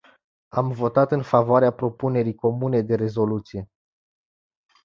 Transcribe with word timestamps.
Am 0.49 0.71
votat 0.71 1.11
în 1.11 1.21
favoarea 1.21 1.71
propunerii 1.71 2.35
comune 2.35 2.81
de 2.81 2.95
rezoluție. 2.95 3.69